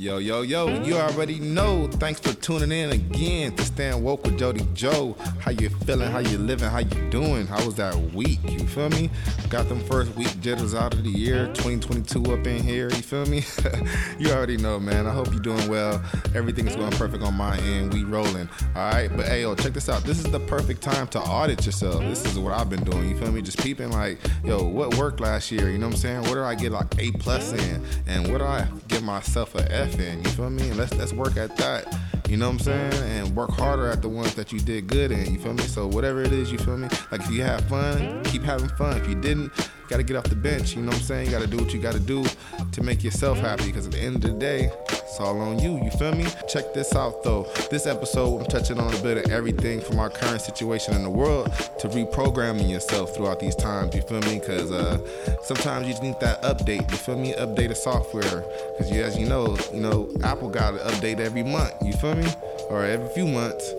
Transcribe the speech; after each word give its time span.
Yo, 0.00 0.16
yo, 0.16 0.40
yo, 0.40 0.82
you 0.82 0.94
already 0.94 1.38
know. 1.38 1.86
Thanks 1.86 2.18
for 2.20 2.32
tuning 2.32 2.72
in 2.72 2.90
again 2.90 3.54
to 3.54 3.62
Stand 3.62 4.02
Woke 4.02 4.24
with 4.24 4.38
Jody 4.38 4.66
Joe. 4.72 5.14
How 5.40 5.50
you 5.50 5.68
feeling? 5.68 6.10
How 6.10 6.20
you 6.20 6.38
living? 6.38 6.70
How 6.70 6.78
you 6.78 7.10
doing? 7.10 7.46
How 7.46 7.62
was 7.66 7.74
that 7.74 7.94
week? 8.14 8.38
You 8.48 8.60
feel 8.60 8.88
me? 8.88 9.10
Got 9.50 9.68
them 9.68 9.78
first 9.80 10.16
week 10.16 10.40
jitters 10.40 10.74
out 10.74 10.94
of 10.94 11.04
the 11.04 11.10
year, 11.10 11.48
2022 11.48 12.32
up 12.32 12.46
in 12.46 12.62
here. 12.62 12.88
You 12.88 13.02
feel 13.02 13.26
me? 13.26 13.44
you 14.18 14.30
already 14.30 14.56
know, 14.56 14.80
man. 14.80 15.06
I 15.06 15.10
hope 15.10 15.32
you're 15.32 15.38
doing 15.38 15.68
well. 15.68 16.02
Everything 16.34 16.66
is 16.66 16.76
going 16.76 16.92
perfect 16.92 17.22
on 17.22 17.34
my 17.34 17.58
end. 17.58 17.92
We 17.92 18.04
rolling. 18.04 18.48
All 18.74 18.90
right, 18.92 19.14
but 19.14 19.26
hey, 19.26 19.42
yo, 19.42 19.54
check 19.54 19.74
this 19.74 19.90
out. 19.90 20.04
This 20.04 20.24
is 20.24 20.30
the 20.30 20.40
perfect 20.40 20.80
time 20.80 21.08
to 21.08 21.20
audit 21.20 21.66
yourself. 21.66 22.00
This 22.00 22.24
is 22.24 22.38
what 22.38 22.54
I've 22.54 22.70
been 22.70 22.84
doing. 22.84 23.10
You 23.10 23.18
feel 23.18 23.32
me? 23.32 23.42
Just 23.42 23.58
peeping 23.58 23.90
like, 23.90 24.18
yo, 24.42 24.64
what 24.64 24.94
worked 24.94 25.20
last 25.20 25.52
year? 25.52 25.68
You 25.68 25.76
know 25.76 25.88
what 25.88 25.96
I'm 25.96 26.00
saying? 26.00 26.20
What 26.22 26.36
did 26.36 26.44
I 26.44 26.54
get 26.54 26.72
like 26.72 26.98
A 26.98 27.12
plus 27.12 27.52
in? 27.52 27.84
And 28.06 28.32
what 28.32 28.38
did 28.38 28.46
I 28.46 28.66
give 28.88 29.02
myself 29.02 29.54
a 29.56 29.70
F 29.70 29.89
in? 29.98 30.22
You 30.22 30.30
feel 30.30 30.50
me? 30.50 30.68
And 30.68 30.76
let's 30.76 30.94
let's 30.94 31.12
work 31.12 31.36
at 31.36 31.56
that. 31.56 31.86
You 32.28 32.36
know 32.36 32.46
what 32.46 32.60
I'm 32.66 32.92
saying? 32.92 32.92
And 32.92 33.34
work 33.34 33.50
harder 33.50 33.88
at 33.88 34.02
the 34.02 34.08
ones 34.08 34.34
that 34.34 34.52
you 34.52 34.60
did 34.60 34.86
good 34.86 35.10
in. 35.10 35.32
You 35.32 35.40
feel 35.40 35.54
me? 35.54 35.64
So 35.64 35.88
whatever 35.88 36.22
it 36.22 36.32
is, 36.32 36.52
you 36.52 36.58
feel 36.58 36.76
me? 36.76 36.88
Like 37.10 37.22
if 37.22 37.30
you 37.30 37.42
have 37.42 37.62
fun, 37.68 38.22
keep 38.24 38.42
having 38.42 38.68
fun. 38.68 38.96
If 38.98 39.08
you 39.08 39.16
didn't, 39.16 39.52
gotta 39.88 40.04
get 40.04 40.16
off 40.16 40.24
the 40.24 40.36
bench. 40.36 40.76
You 40.76 40.82
know 40.82 40.88
what 40.88 40.96
I'm 40.96 41.02
saying? 41.02 41.26
You 41.26 41.32
gotta 41.32 41.48
do 41.48 41.56
what 41.56 41.74
you 41.74 41.80
gotta 41.80 41.98
do 41.98 42.24
to 42.72 42.82
make 42.82 43.02
yourself 43.02 43.38
happy. 43.38 43.66
Because 43.66 43.86
at 43.86 43.92
the 43.92 43.98
end 43.98 44.16
of 44.16 44.22
the 44.22 44.30
day, 44.30 44.70
all 45.20 45.40
on 45.40 45.58
you. 45.58 45.82
You 45.82 45.90
feel 45.90 46.12
me? 46.12 46.26
Check 46.48 46.72
this 46.74 46.94
out 46.94 47.22
though. 47.22 47.46
This 47.70 47.86
episode, 47.86 48.40
I'm 48.40 48.46
touching 48.46 48.78
on 48.78 48.92
a 48.92 48.98
bit 48.98 49.24
of 49.24 49.30
everything 49.30 49.80
from 49.80 49.98
our 49.98 50.10
current 50.10 50.40
situation 50.40 50.94
in 50.94 51.02
the 51.02 51.10
world 51.10 51.52
to 51.78 51.88
reprogramming 51.88 52.68
yourself 52.68 53.14
throughout 53.14 53.40
these 53.40 53.54
times. 53.54 53.94
You 53.94 54.02
feel 54.02 54.20
me? 54.20 54.38
Because 54.38 54.72
uh, 54.72 54.98
sometimes 55.42 55.86
you 55.86 55.92
just 55.92 56.02
need 56.02 56.18
that 56.20 56.42
update. 56.42 56.90
You 56.90 56.96
feel 56.96 57.18
me? 57.18 57.32
Update 57.34 57.70
of 57.70 57.76
software. 57.76 58.44
Because 58.78 58.90
as 58.92 59.18
you 59.18 59.26
know, 59.26 59.56
you 59.72 59.80
know 59.80 60.10
Apple 60.22 60.48
got 60.48 60.74
an 60.74 60.80
update 60.80 61.20
every 61.20 61.42
month. 61.42 61.72
You 61.82 61.92
feel 61.92 62.14
me? 62.14 62.26
Or 62.68 62.84
every 62.84 63.08
few 63.10 63.26
months. 63.26 63.72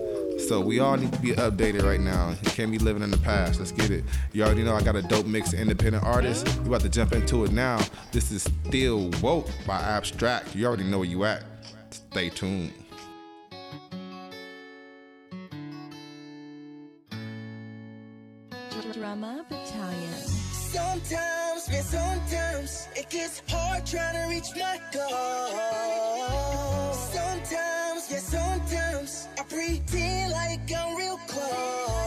So 0.47 0.59
we 0.59 0.79
all 0.79 0.97
need 0.97 1.13
to 1.13 1.19
be 1.19 1.31
updated 1.31 1.83
right 1.83 1.99
now. 1.99 2.31
You 2.43 2.51
can't 2.51 2.71
be 2.71 2.79
living 2.79 3.03
in 3.03 3.11
the 3.11 3.17
past. 3.17 3.59
Let's 3.59 3.71
get 3.71 3.89
it. 3.89 4.03
You 4.33 4.43
already 4.43 4.63
know 4.63 4.75
I 4.75 4.81
got 4.81 4.95
a 4.95 5.01
dope 5.01 5.25
mix 5.25 5.53
of 5.53 5.59
independent 5.59 6.03
artists. 6.03 6.57
We 6.57 6.67
about 6.67 6.81
to 6.81 6.89
jump 6.89 7.13
into 7.13 7.45
it 7.45 7.51
now. 7.51 7.79
This 8.11 8.31
is 8.31 8.43
Still 8.67 9.09
Woke 9.21 9.49
by 9.65 9.79
Abstract. 9.79 10.55
You 10.55 10.65
already 10.65 10.83
know 10.83 10.99
where 10.99 11.07
you 11.07 11.23
at. 11.25 11.43
Stay 11.91 12.29
tuned. 12.29 12.73
Drama 18.93 19.45
Battalion. 19.49 20.13
Sometimes, 20.13 21.69
man, 21.69 21.83
sometimes 21.83 22.87
it 22.95 23.09
gets 23.09 23.41
hard 23.47 23.85
trying 23.85 24.15
to 24.15 24.27
reach 24.29 24.49
my 24.55 24.79
goal. 24.93 25.51
Sometimes, 26.93 28.11
yeah, 28.11 28.19
sometimes 28.19 28.70
I 28.70 28.70
pretend 29.51 30.31
like 30.31 30.71
I'm 30.73 30.95
real 30.95 31.17
close. 31.27 32.00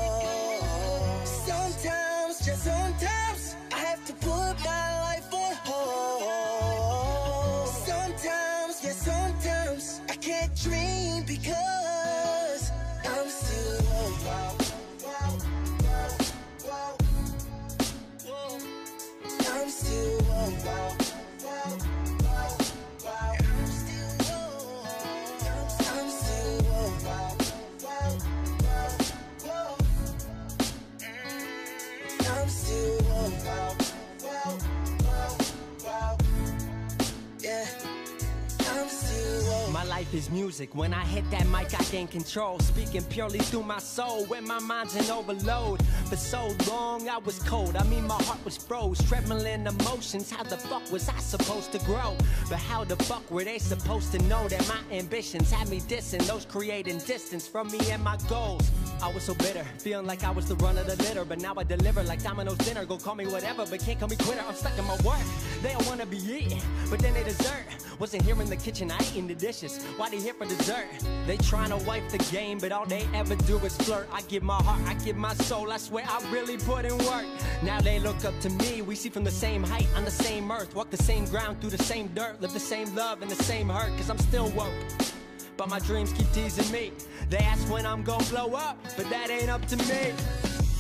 My 39.85 39.91
life 39.91 40.15
is 40.15 40.31
music. 40.31 40.75
When 40.75 40.95
I 40.95 41.05
hit 41.05 41.31
that 41.31 41.47
mic, 41.49 41.79
I 41.79 41.83
gain 41.91 42.07
control. 42.07 42.59
Speaking 42.61 43.03
purely 43.05 43.39
through 43.39 43.65
my 43.65 43.79
soul. 43.79 44.25
When 44.27 44.47
my 44.49 44.59
mind's 44.59 44.97
in 44.97 45.11
overload. 45.11 45.85
For 46.07 46.17
so 46.17 46.49
long, 46.71 47.07
I 47.07 47.19
was 47.19 47.39
cold. 47.41 47.77
I 47.77 47.85
mean, 47.85 48.07
my 48.07 48.21
heart 48.23 48.43
was 48.47 48.57
froze. 48.57 48.99
Trembling 49.07 49.67
emotions. 49.67 50.31
How 50.31 50.43
the 50.43 50.57
fuck 50.57 50.91
was 50.91 51.11
I 51.11 51.19
supposed 51.19 51.73
to 51.73 51.79
grow? 51.81 52.17
But 52.49 52.61
how 52.61 52.85
the 52.85 52.97
fuck 53.05 53.31
were 53.31 53.45
they 53.45 53.59
supposed 53.59 54.11
to 54.13 54.19
know 54.21 54.49
that 54.49 54.67
my 54.69 54.97
ambitions 54.97 55.51
had 55.51 55.69
me 55.69 55.81
dissing? 55.81 56.27
Those 56.27 56.47
creating 56.47 56.99
distance 57.01 57.47
from 57.47 57.71
me 57.71 57.81
and 57.91 58.03
my 58.03 58.17
goals. 58.27 58.71
I 59.03 59.13
was 59.13 59.23
so 59.23 59.35
bitter, 59.35 59.65
feeling 59.79 60.07
like 60.07 60.25
I 60.25 60.31
was 60.31 60.49
the 60.49 60.57
run 60.57 60.79
of 60.79 60.87
the 60.87 60.97
litter. 61.03 61.25
But 61.25 61.41
now 61.41 61.55
I 61.57 61.65
deliver 61.65 62.03
like 62.03 62.23
Domino's 62.23 62.59
dinner. 62.59 62.85
Go 62.85 62.97
call 62.97 63.15
me 63.15 63.27
whatever, 63.27 63.67
but 63.67 63.81
can't 63.81 63.99
call 63.99 64.09
me 64.09 64.17
quitter. 64.17 64.43
I'm 64.47 64.55
stuck 64.55 64.79
in 64.79 64.85
my 64.87 64.97
work. 65.05 65.27
They 65.63 65.73
don't 65.73 65.87
wanna 65.87 66.07
be 66.07 66.19
eating, 66.19 66.61
but 66.91 66.99
then 67.01 67.15
they 67.15 67.25
dessert. 67.25 67.65
Wasn't 67.99 68.23
here 68.23 68.41
in 68.41 68.51
the 68.51 68.57
kitchen, 68.57 68.91
I 68.91 68.99
eating 69.11 69.29
the 69.29 69.35
dishes. 69.35 69.83
Why 69.97 70.11
they 70.11 70.19
here 70.19 70.35
for 70.35 70.47
dessert? 70.47 70.87
They 71.27 71.37
tryna 71.39 71.85
wipe 71.87 72.09
the 72.09 72.19
game, 72.33 72.59
but 72.59 72.73
all 72.73 72.87
they 72.87 73.07
ever 73.15 73.37
do 73.37 73.59
is 73.59 73.77
flirt. 73.77 74.09
I 74.13 74.23
give 74.23 74.43
my 74.43 74.61
heart, 74.63 74.81
I 74.87 74.95
give 74.95 75.17
my 75.17 75.35
soul. 75.35 75.71
I 75.71 75.77
swear 75.77 76.05
I 76.09 76.21
really 76.33 76.57
put 76.57 76.85
in 76.85 76.97
work. 76.99 77.27
Now 77.63 77.81
they 77.81 77.99
look 78.01 78.25
up 78.25 78.39
to 78.41 78.51
me. 78.51 78.83
We 78.83 78.95
see 78.95 79.11
from 79.11 79.25
the 79.25 79.31
same 79.31 79.63
height 79.63 79.89
on 79.97 80.05
the 80.05 80.11
same 80.11 80.51
earth, 80.51 80.75
walk 80.75 80.91
the 80.91 81.03
same 81.03 81.25
ground 81.27 81.61
through 81.61 81.71
the 81.71 81.85
same 81.85 82.09
dirt, 82.09 82.41
live 82.41 82.53
the 82.53 82.61
same 82.61 82.95
love 82.95 83.23
and 83.23 83.31
the 83.31 83.43
same 83.45 83.69
hurt. 83.69 83.97
Cause 83.97 84.11
I'm 84.11 84.19
still 84.19 84.51
woke. 84.51 85.14
But 85.57 85.69
my 85.69 85.79
dreams 85.79 86.13
keep 86.13 86.31
teasing 86.33 86.71
me. 86.73 86.91
They 87.31 87.39
ask 87.39 87.71
when 87.71 87.87
I'm 87.87 88.03
gonna 88.03 88.25
blow 88.25 88.55
up, 88.55 88.77
but 88.97 89.09
that 89.11 89.31
ain't 89.31 89.49
up 89.51 89.65
to 89.67 89.77
me. 89.77 90.13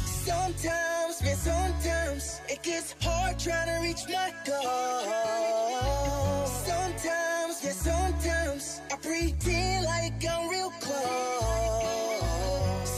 Sometimes, 0.04 1.22
man, 1.22 1.36
sometimes 1.36 2.40
it 2.48 2.60
gets 2.62 2.94
hard 3.00 3.38
trying 3.38 3.68
to 3.68 3.78
reach 3.86 4.02
my 4.08 4.32
goal. 4.44 6.46
Sometimes, 6.46 7.62
yeah, 7.62 7.70
sometimes 7.72 8.80
I 8.90 8.96
pretend 8.96 9.84
like 9.84 10.14
I'm 10.28 10.48
real 10.48 10.70
close. 10.80 12.24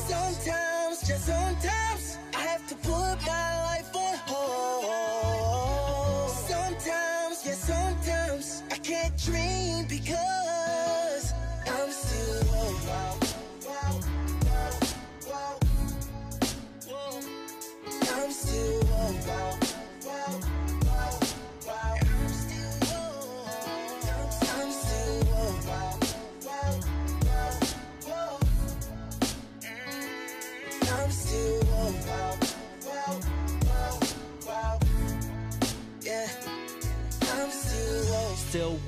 Sometimes, 0.08 1.02
just 1.06 1.26
sometimes 1.26 2.16
I 2.34 2.40
have 2.40 2.66
to 2.68 2.74
put 2.76 3.18
my 3.26 3.62
life 3.64 3.94
on 3.94 4.16
hold. 4.26 6.30
Sometimes, 6.30 7.44
yeah, 7.44 7.52
sometimes 7.54 8.62
I 8.70 8.78
can't 8.78 9.14
dream 9.22 9.84
because 9.88 10.35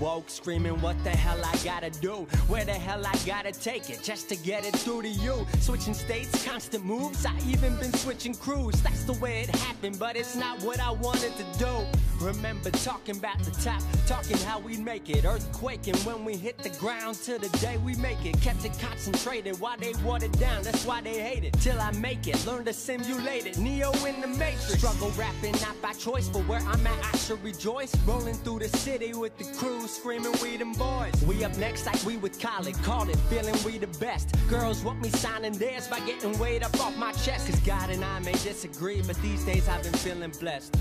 Woke, 0.01 0.31
screaming, 0.49 0.81
what 0.81 0.97
the 1.05 1.11
hell 1.11 1.39
I 1.45 1.55
gotta 1.63 1.91
do? 2.01 2.27
Where 2.49 2.65
the 2.65 2.73
hell 2.73 3.07
I 3.07 3.15
gotta 3.27 3.53
take 3.53 3.91
it 3.91 4.03
just 4.03 4.31
to 4.31 4.37
get 4.37 4.65
it 4.65 4.75
through 4.75 5.03
to 5.03 5.09
you? 5.09 5.47
Switching 5.61 5.93
states, 5.93 6.43
constant 6.43 6.87
moves, 6.87 7.27
I 7.27 7.37
even 7.47 7.77
been 7.77 7.93
switching 7.93 8.33
crews. 8.33 8.81
That's 8.81 9.05
the 9.05 9.13
way 9.13 9.43
it 9.43 9.55
happened, 9.57 9.99
but 9.99 10.17
it's 10.17 10.35
not 10.35 10.63
what 10.63 10.81
I 10.81 10.91
wanted 10.91 11.37
to 11.37 11.45
do. 11.59 11.85
Remember 12.19 12.71
talking 12.71 13.19
about 13.19 13.39
the 13.41 13.51
top, 13.63 13.83
talking 14.07 14.39
how 14.39 14.59
we 14.59 14.79
make 14.79 15.11
it. 15.11 15.25
Earthquaking 15.25 16.05
when 16.07 16.25
we 16.25 16.35
hit 16.35 16.57
the 16.59 16.71
ground 16.81 17.17
till 17.23 17.39
the 17.39 17.51
day 17.59 17.77
we 17.77 17.95
make 17.97 18.25
it. 18.25 18.41
Kept 18.41 18.65
it 18.65 18.73
concentrated 18.81 19.61
while 19.61 19.77
they 19.77 19.93
watered 20.03 20.33
down, 20.39 20.63
that's 20.63 20.87
why 20.87 21.03
they 21.03 21.21
hate 21.21 21.45
it. 21.45 21.53
Till 21.61 21.79
I 21.79 21.91
make 21.93 22.27
it, 22.27 22.45
learn 22.47 22.65
to 22.65 22.73
simulate 22.73 23.45
it. 23.45 23.59
Neo 23.59 23.93
in 24.07 24.21
the 24.23 24.27
matrix. 24.27 24.79
Struggle 24.79 25.11
rapping, 25.11 25.53
not 25.61 25.81
by 25.83 25.93
choice, 25.93 26.29
but 26.31 26.49
where 26.49 26.61
I'm 26.61 26.87
at, 26.87 27.15
I 27.15 27.17
should 27.19 27.45
rejoice. 27.45 27.95
Rolling 28.07 28.35
through 28.37 28.61
the 28.61 28.69
city 28.79 29.13
with 29.13 29.37
the 29.37 29.45
crew, 29.59 29.87
screaming, 29.87 30.33
we 30.43 30.57
them 30.57 30.73
boys. 30.73 31.13
We 31.27 31.45
up 31.45 31.57
next 31.57 31.87
like 31.87 32.03
we 32.05 32.17
with 32.17 32.41
Khaled, 32.41 32.75
call 32.83 33.09
it, 33.09 33.17
feeling 33.31 33.55
we 33.65 33.79
the 33.79 33.87
best. 33.99 34.35
Girls 34.49 34.83
want 34.85 35.01
me 35.01 35.11
signing 35.11 35.53
theirs 35.53 35.89
by 35.89 36.01
getting 36.01 36.39
weight 36.39 36.63
up 36.65 36.79
off 36.81 36.97
my 36.97 37.13
chest. 37.13 37.49
Cause 37.49 37.61
God 37.61 37.91
and 37.91 38.05
I 38.05 38.19
may 38.21 38.33
disagree, 38.33 39.03
but 39.03 39.17
these 39.23 39.45
days 39.45 39.69
I've 39.69 39.83
been 39.83 39.93
feeling 39.95 40.33
blessed. 40.41 40.77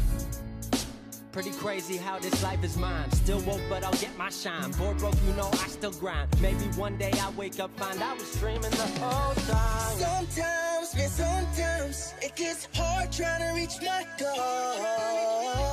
Pretty 1.31 1.51
crazy 1.51 1.97
how 1.97 2.17
this 2.17 2.41
life 2.41 2.63
is 2.63 2.77
mine. 2.77 3.11
Still 3.11 3.39
woke, 3.41 3.61
but 3.69 3.83
I'll 3.83 3.91
get 3.93 4.17
my 4.17 4.29
shine. 4.29 4.71
Bored 4.71 4.97
broke, 4.97 5.13
you 5.27 5.33
know 5.33 5.49
I 5.53 5.67
still 5.67 5.91
grind. 5.91 6.29
Maybe 6.41 6.63
one 6.75 6.97
day 6.97 7.11
I 7.21 7.29
wake 7.31 7.59
up, 7.59 7.69
find 7.77 8.01
I 8.01 8.13
was 8.13 8.35
dreaming 8.39 8.71
the 8.71 8.89
whole 8.99 9.35
time. 9.35 9.97
Sometimes, 9.97 10.95
man, 10.95 11.09
sometimes 11.09 12.13
it 12.23 12.35
gets 12.35 12.67
hard 12.73 13.11
trying 13.11 13.41
to 13.41 13.53
reach 13.53 13.75
my 13.81 14.07
goal. 14.17 15.66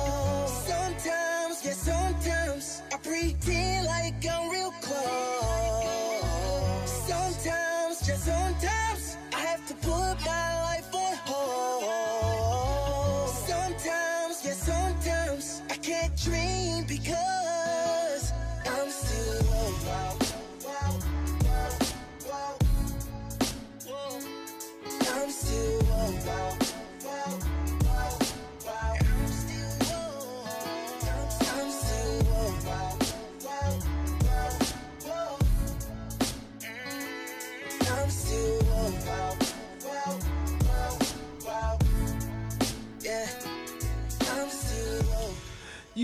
Pretend 3.05 3.85
like 3.85 4.25
I'm 4.25 4.49
real 4.49 4.71
close. 4.81 5.44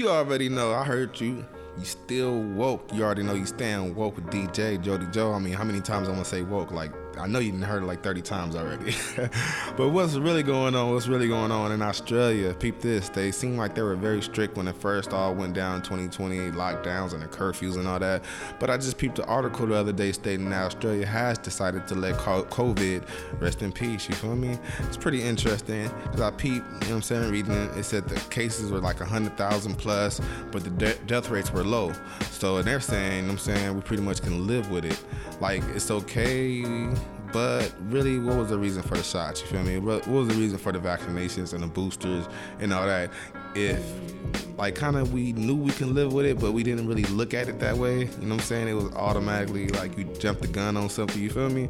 You 0.01 0.09
already 0.09 0.49
know. 0.49 0.73
I 0.73 0.83
heard 0.83 1.21
you. 1.21 1.45
You 1.77 1.85
still 2.11 2.41
woke. 2.41 2.93
You 2.93 3.03
already 3.03 3.23
know 3.23 3.35
you 3.35 3.45
stand 3.45 3.95
woke 3.95 4.17
with 4.17 4.25
DJ 4.25 4.81
Jody 4.81 5.05
Joe. 5.13 5.31
I 5.31 5.39
mean, 5.39 5.53
how 5.53 5.63
many 5.63 5.79
times 5.79 6.09
I'm 6.09 6.15
gonna 6.15 6.25
say 6.25 6.41
woke? 6.41 6.69
Like, 6.69 6.91
I 7.17 7.27
know 7.27 7.39
you 7.39 7.51
didn't 7.51 7.65
heard 7.65 7.83
it 7.83 7.85
like 7.85 8.03
30 8.03 8.21
times 8.21 8.55
already. 8.55 8.95
but 9.77 9.89
what's 9.89 10.15
really 10.15 10.43
going 10.43 10.75
on? 10.75 10.91
What's 10.91 11.07
really 11.07 11.27
going 11.27 11.51
on 11.51 11.71
in 11.71 11.81
Australia? 11.81 12.53
Peep 12.53 12.79
this. 12.81 13.09
They 13.09 13.31
seem 13.31 13.57
like 13.57 13.75
they 13.75 13.81
were 13.81 13.95
very 13.95 14.21
strict 14.21 14.57
when 14.57 14.67
it 14.67 14.75
first 14.75 15.13
all 15.13 15.35
went 15.35 15.53
down 15.53 15.81
2020 15.83 16.51
lockdowns 16.51 17.13
and 17.13 17.21
the 17.21 17.27
curfews 17.27 17.75
and 17.75 17.87
all 17.87 17.99
that. 17.99 18.23
But 18.59 18.69
I 18.69 18.77
just 18.77 18.97
peeped 18.97 19.15
the 19.15 19.25
article 19.25 19.67
the 19.67 19.75
other 19.75 19.91
day 19.91 20.11
stating 20.11 20.49
that 20.49 20.65
Australia 20.65 21.05
has 21.05 21.37
decided 21.37 21.87
to 21.89 21.95
let 21.95 22.15
COVID 22.15 23.07
rest 23.39 23.61
in 23.61 23.71
peace. 23.71 24.09
You 24.09 24.15
feel 24.15 24.35
me? 24.35 24.57
It's 24.79 24.97
pretty 24.97 25.21
interesting 25.21 25.89
because 26.03 26.21
I 26.21 26.31
peeped, 26.31 26.65
you 26.65 26.71
know 26.71 26.77
what 26.77 26.91
I'm 26.91 27.01
saying, 27.01 27.31
reading 27.31 27.53
it. 27.53 27.77
It 27.77 27.83
said 27.83 28.07
the 28.07 28.19
cases 28.29 28.71
were 28.71 28.79
like 28.79 28.99
100,000 28.99 29.75
plus, 29.75 30.19
but 30.51 30.63
the 30.63 30.69
de- 30.71 30.97
death 31.05 31.29
rates 31.29 31.51
were 31.51 31.63
low. 31.63 31.93
So 32.31 32.61
they're 32.61 32.79
saying, 32.79 33.29
I'm 33.29 33.37
saying, 33.37 33.75
we 33.75 33.81
pretty 33.81 34.03
much 34.03 34.21
can 34.21 34.47
live 34.47 34.69
with 34.71 34.85
it. 34.85 35.03
Like, 35.39 35.63
it's 35.75 35.91
okay 35.91 36.91
but 37.31 37.73
really, 37.83 38.19
what 38.19 38.35
was 38.35 38.49
the 38.49 38.57
reason 38.57 38.81
for 38.83 38.95
the 38.95 39.03
shots? 39.03 39.41
You 39.41 39.47
feel 39.47 39.63
me? 39.63 39.77
What 39.77 40.05
was 40.07 40.27
the 40.27 40.33
reason 40.33 40.57
for 40.57 40.71
the 40.71 40.79
vaccinations 40.79 41.53
and 41.53 41.63
the 41.63 41.67
boosters 41.67 42.27
and 42.59 42.73
all 42.73 42.85
that? 42.85 43.09
If 43.55 43.81
like 44.61 44.75
kind 44.75 44.95
of 44.95 45.11
we 45.11 45.33
knew 45.33 45.55
we 45.55 45.71
can 45.71 45.95
live 45.95 46.13
with 46.13 46.23
it, 46.23 46.39
but 46.39 46.51
we 46.51 46.61
didn't 46.61 46.87
really 46.87 47.05
look 47.05 47.33
at 47.33 47.49
it 47.49 47.59
that 47.59 47.75
way. 47.75 48.01
You 48.01 48.05
know 48.05 48.35
what 48.35 48.41
I'm 48.41 48.45
saying? 48.45 48.67
It 48.67 48.73
was 48.73 48.93
automatically 48.93 49.69
like 49.69 49.97
you 49.97 50.03
jumped 50.03 50.43
the 50.43 50.47
gun 50.47 50.77
on 50.77 50.87
something. 50.87 51.19
You 51.19 51.31
feel 51.31 51.49
me? 51.49 51.67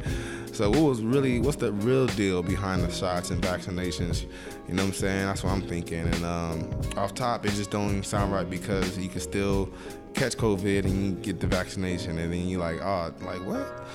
So 0.52 0.70
what 0.70 0.82
was 0.82 1.02
really 1.02 1.40
what's 1.40 1.56
the 1.56 1.72
real 1.72 2.08
deal 2.08 2.44
behind 2.44 2.84
the 2.84 2.92
shots 2.92 3.32
and 3.32 3.42
vaccinations? 3.42 4.24
You 4.68 4.74
know 4.74 4.84
what 4.84 4.90
I'm 4.90 4.94
saying? 4.94 5.26
That's 5.26 5.42
what 5.42 5.54
I'm 5.54 5.62
thinking. 5.62 6.00
And 6.00 6.26
um, 6.26 6.70
off 6.98 7.14
top, 7.14 7.46
it 7.46 7.54
just 7.54 7.72
don't 7.72 7.92
even 7.92 8.04
sound 8.04 8.34
right 8.34 8.50
because 8.50 8.98
you 8.98 9.08
can 9.08 9.22
still 9.22 9.70
catch 10.14 10.36
COVID 10.36 10.84
and 10.84 11.06
you 11.06 11.12
get 11.14 11.40
the 11.40 11.48
vaccination, 11.48 12.18
and 12.18 12.34
then 12.34 12.50
you're 12.50 12.60
like, 12.60 12.82
oh, 12.82 13.14
like 13.22 13.40
what? 13.46 13.88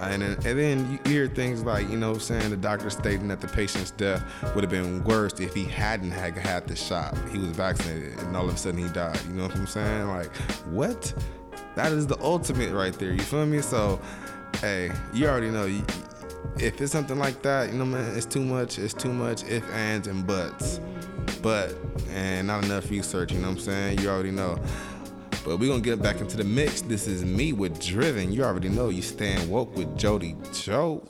Uh, 0.00 0.08
and 0.12 0.22
then, 0.22 0.32
and 0.46 0.58
then 0.58 0.92
you 1.04 1.10
hear 1.10 1.26
things 1.26 1.62
like, 1.62 1.86
you 1.90 1.96
know 1.96 2.16
saying, 2.16 2.48
the 2.48 2.56
doctor 2.56 2.88
stating 2.88 3.28
that 3.28 3.40
the 3.42 3.48
patient's 3.48 3.90
death 3.90 4.24
would 4.54 4.64
have 4.64 4.70
been 4.70 5.04
worse 5.04 5.38
if 5.40 5.52
he 5.52 5.64
hadn't 5.64 6.10
had, 6.10 6.36
had 6.38 6.66
the 6.66 6.74
shot. 6.74 7.14
He 7.30 7.38
was 7.38 7.48
vaccinated 7.48 8.18
and 8.20 8.34
all 8.34 8.48
of 8.48 8.54
a 8.54 8.56
sudden 8.56 8.82
he 8.82 8.88
died. 8.94 9.20
You 9.26 9.34
know 9.34 9.42
what 9.42 9.56
I'm 9.56 9.66
saying? 9.66 10.08
Like, 10.08 10.34
what? 10.68 11.12
That 11.74 11.92
is 11.92 12.06
the 12.06 12.18
ultimate 12.22 12.72
right 12.72 12.94
there. 12.94 13.12
You 13.12 13.20
feel 13.20 13.44
me? 13.44 13.60
So, 13.60 14.00
hey, 14.60 14.90
you 15.12 15.26
already 15.26 15.50
know. 15.50 15.66
If 16.58 16.80
it's 16.80 16.92
something 16.92 17.18
like 17.18 17.42
that, 17.42 17.70
you 17.70 17.78
know, 17.78 17.84
man, 17.84 18.16
it's 18.16 18.24
too 18.24 18.42
much. 18.42 18.78
It's 18.78 18.94
too 18.94 19.12
much 19.12 19.44
if, 19.44 19.70
ands, 19.72 20.08
and 20.08 20.26
buts. 20.26 20.80
But, 21.42 21.74
and 22.10 22.46
not 22.46 22.64
enough 22.64 22.90
research, 22.90 23.32
you 23.32 23.38
know 23.38 23.48
what 23.48 23.58
I'm 23.58 23.60
saying? 23.60 24.00
You 24.00 24.08
already 24.08 24.30
know. 24.30 24.58
But 25.44 25.58
we're 25.58 25.68
gonna 25.68 25.80
get 25.80 26.02
back 26.02 26.20
into 26.20 26.36
the 26.36 26.44
mix. 26.44 26.82
This 26.82 27.06
is 27.06 27.24
me 27.24 27.52
with 27.52 27.80
Driven. 27.80 28.30
You 28.32 28.44
already 28.44 28.68
know 28.68 28.90
you 28.90 29.02
stand 29.02 29.50
woke 29.50 29.74
with 29.74 29.96
Jody 29.96 30.36
Joe. 30.52 31.02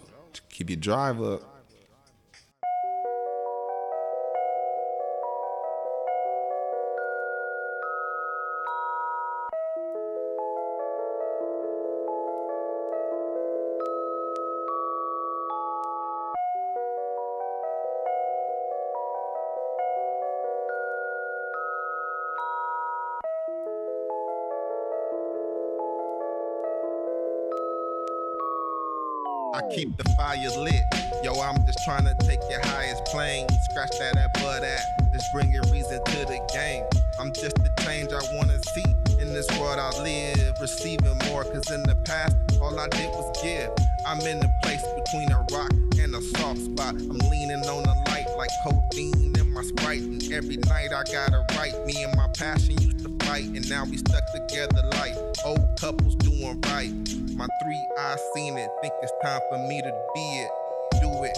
Keep 0.50 0.70
your 0.70 0.76
drive 0.76 1.20
up. 1.20 1.59
I 29.60 29.74
keep 29.74 29.88
oh. 29.88 30.02
the 30.02 30.08
fire 30.16 30.62
lit. 30.62 30.82
Yo, 31.22 31.38
I'm 31.40 31.66
just 31.66 31.84
trying 31.84 32.04
to 32.04 32.14
take 32.26 32.40
your 32.48 32.60
highest 32.64 33.04
plane. 33.06 33.46
Scratch 33.70 33.90
that 33.98 34.16
at 34.16 34.32
butt 34.34 34.62
at. 34.62 35.12
Just 35.12 35.26
bring 35.34 35.52
your 35.52 35.64
reason 35.64 36.02
to 36.02 36.18
the 36.24 36.40
game. 36.52 36.84
I'm 37.18 37.32
just 37.32 37.56
the 37.56 37.70
change 37.84 38.10
I 38.12 38.22
wanna 38.36 38.58
see 38.74 39.20
in 39.20 39.34
this 39.34 39.46
world 39.58 39.78
I 39.78 39.90
live. 40.02 40.54
Receiving 40.60 41.18
more, 41.28 41.44
cause 41.44 41.70
in 41.70 41.82
the 41.82 41.96
past, 42.06 42.36
all 42.62 42.78
I 42.78 42.88
did 42.88 43.10
was 43.10 43.42
give. 43.42 43.70
I'm 44.06 44.20
in 44.20 44.40
the 44.40 44.50
place 44.62 44.84
between 45.04 45.30
a 45.30 45.44
rock 45.52 45.72
and 46.00 46.14
a 46.14 46.22
soft 46.38 46.60
spot. 46.60 46.94
I'm 46.94 47.18
leaning 47.30 47.60
on 47.68 47.82
the 47.82 48.09
like 48.40 48.50
codeine 48.64 49.36
in 49.38 49.52
my 49.52 49.62
sprite. 49.62 50.00
And 50.00 50.32
every 50.32 50.56
night 50.56 50.92
I 50.94 51.04
gotta 51.12 51.44
write. 51.56 51.74
Me 51.84 52.02
and 52.02 52.16
my 52.16 52.26
passion 52.38 52.80
used 52.80 53.00
to 53.00 53.26
fight, 53.26 53.44
and 53.44 53.68
now 53.68 53.84
we 53.84 53.98
stuck 53.98 54.22
together 54.32 54.82
like 54.92 55.14
old 55.44 55.68
couples 55.78 56.14
doing 56.16 56.58
right. 56.62 56.90
My 57.36 57.46
three 57.62 57.86
eyes 57.98 58.20
seen 58.34 58.56
it, 58.56 58.70
think 58.80 58.94
it's 59.02 59.12
time 59.22 59.40
for 59.50 59.58
me 59.58 59.82
to 59.82 59.92
be 60.14 60.20
it. 60.20 60.50
Do 61.02 61.24
it, 61.24 61.36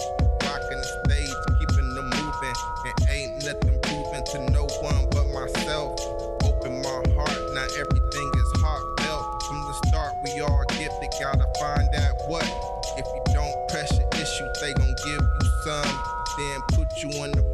you 17.03 17.23
in 17.25 17.31
the 17.31 17.52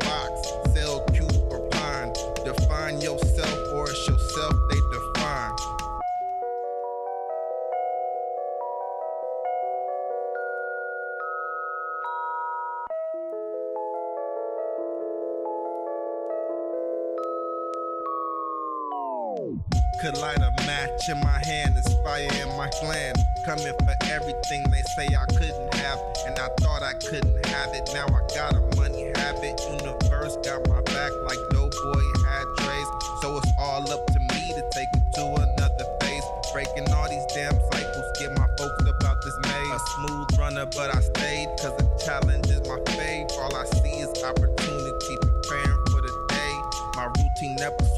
Could 20.02 20.18
light 20.18 20.38
a 20.38 20.52
match 20.66 21.10
in 21.10 21.20
my 21.22 21.42
hand, 21.46 21.76
it's 21.76 21.94
fire 22.06 22.30
in 22.42 22.50
my 22.56 22.70
gland. 22.82 23.18
Coming 23.46 23.74
for 23.80 23.96
everything 24.12 24.64
they 24.70 24.84
say 24.96 25.08
I 25.16 25.26
couldn't 25.26 25.74
have, 25.74 26.00
and 26.28 26.38
I 26.38 26.50
thought 26.62 26.84
I 26.84 26.94
couldn't 26.94 27.46
have 27.48 27.74
it. 27.74 27.90
Now 27.94 28.06
I 28.06 28.22
got 28.36 28.54
a 28.54 28.62
money 28.78 29.12
habit. 29.16 29.60
Universe 29.70 30.38
got 30.46 30.68
my 30.70 30.82
back 30.82 31.12
like 31.26 31.40
no 31.54 31.68
boy 31.68 32.04
had 32.26 32.46
Dre's. 32.58 32.88
So 33.22 33.38
it's 33.38 33.52
all 33.58 33.82
up 33.92 34.06
to 34.08 34.20
me 34.20 34.54
to 34.54 34.64
take 34.72 34.88
it 34.94 35.04
to 35.16 35.26
another 35.26 35.86
phase. 36.02 36.24
Breaking 36.54 36.88
all 36.94 37.10
these 37.10 37.26
damn 37.34 37.58
cycles, 37.72 38.06
get 38.20 38.38
my 38.38 38.48
folks 38.58 38.84
about 38.86 39.18
this 39.22 39.38
maze. 39.44 39.72
A 39.74 39.80
smooth 39.80 40.40
runner, 40.40 40.66
but 40.78 40.96
I 40.96 41.02
stayed, 41.02 41.50
cause 41.60 41.76
the 41.78 41.90
challenge 42.06 42.48
is 42.48 42.62
my 42.70 42.80
fave. 42.94 43.32
All 43.40 43.56
I 43.56 43.66
see 43.66 43.98
is 44.00 44.24
opportunity, 44.24 45.18
preparing 45.22 45.82
for 45.90 46.02
the 46.02 46.14
day. 46.30 46.54
My 46.96 47.06
routine 47.06 47.56
never 47.56 47.89